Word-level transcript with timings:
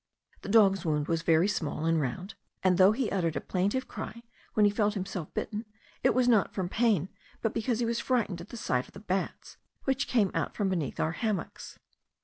The 0.41 0.49
dog's 0.49 0.83
wound 0.83 1.07
was 1.07 1.21
very 1.21 1.47
small 1.47 1.85
and 1.85 2.01
round; 2.01 2.33
and 2.63 2.79
though 2.79 2.91
he 2.91 3.11
uttered 3.11 3.35
a 3.35 3.39
plaintive 3.39 3.87
cry 3.87 4.23
when 4.55 4.65
he 4.65 4.71
felt 4.71 4.95
himself 4.95 5.31
bitten, 5.35 5.63
it 6.01 6.15
was 6.15 6.27
not 6.27 6.55
from 6.55 6.69
pain, 6.69 7.09
but 7.43 7.53
because 7.53 7.77
he 7.77 7.85
was 7.85 7.99
frightened 7.99 8.41
at 8.41 8.49
the 8.49 8.57
sight 8.57 8.87
of 8.87 8.93
the 8.95 8.99
bats, 8.99 9.57
which 9.83 10.07
came 10.07 10.31
out 10.33 10.55
from 10.55 10.69
beneath 10.69 10.99
our 10.99 11.11
hammocks. 11.11 11.77